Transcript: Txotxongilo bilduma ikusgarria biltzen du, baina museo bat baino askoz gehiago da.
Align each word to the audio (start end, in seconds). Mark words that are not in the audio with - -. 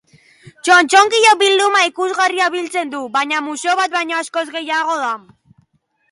Txotxongilo 0.67 1.33
bilduma 1.41 1.81
ikusgarria 1.89 2.47
biltzen 2.55 2.93
du, 2.93 3.01
baina 3.17 3.41
museo 3.49 3.75
bat 3.81 3.93
baino 3.97 4.17
askoz 4.23 4.45
gehiago 4.57 4.97
da. 5.03 5.11